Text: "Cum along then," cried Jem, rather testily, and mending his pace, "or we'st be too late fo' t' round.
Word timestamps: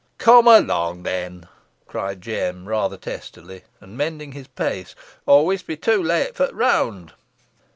"Cum 0.17 0.47
along 0.47 1.03
then," 1.03 1.47
cried 1.85 2.21
Jem, 2.21 2.67
rather 2.67 2.97
testily, 2.97 3.65
and 3.79 3.95
mending 3.95 4.31
his 4.31 4.47
pace, 4.47 4.95
"or 5.27 5.45
we'st 5.45 5.67
be 5.67 5.77
too 5.77 6.01
late 6.01 6.35
fo' 6.35 6.47
t' 6.47 6.55
round. 6.55 7.13